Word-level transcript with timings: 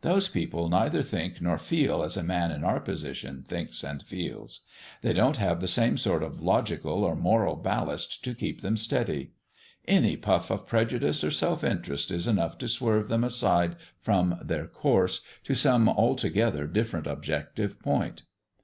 Those 0.00 0.26
people 0.26 0.68
neither 0.68 1.00
think 1.00 1.40
nor 1.40 1.58
feel 1.58 2.02
as 2.02 2.16
a 2.16 2.22
man 2.24 2.50
in 2.50 2.64
our 2.64 2.80
position 2.80 3.44
thinks 3.44 3.84
and 3.84 4.02
feels. 4.02 4.62
They 5.00 5.12
don't 5.12 5.36
have 5.36 5.60
the 5.60 5.68
same 5.68 5.96
sort 5.96 6.24
of 6.24 6.40
logical 6.40 7.04
or 7.04 7.14
moral 7.14 7.54
ballast 7.54 8.24
to 8.24 8.34
keep 8.34 8.62
them 8.62 8.76
steady. 8.76 9.30
Any 9.86 10.16
puff 10.16 10.50
of 10.50 10.66
prejudice 10.66 11.22
or 11.22 11.30
self 11.30 11.62
interest 11.62 12.10
is 12.10 12.26
enough 12.26 12.58
to 12.58 12.66
swerve 12.66 13.06
them 13.06 13.22
aside 13.22 13.76
from 14.00 14.40
their 14.44 14.66
course 14.66 15.20
to 15.44 15.54
some 15.54 15.88
altogether 15.88 16.66
different 16.66 17.06
objective 17.06 17.78
point." 17.78 18.24